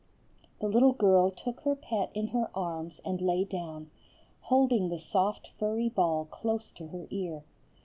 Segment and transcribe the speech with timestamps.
[0.59, 3.91] The little girl took her pet in her arms and lay down,
[4.39, 7.43] holding the soft furry ball close to her ear.